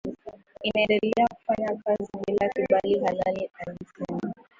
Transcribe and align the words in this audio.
inaendelea 0.63 1.27
kufanya 1.35 1.81
kazi 1.83 2.09
bila 2.27 2.49
kibali 2.49 2.99
halali 2.99 3.49
alisema 3.53 4.33